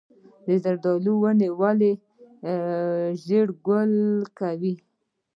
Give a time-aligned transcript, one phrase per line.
[0.45, 1.91] د زردالو ونې ولې
[3.25, 3.93] ژر ګل
[4.39, 4.73] کوي؟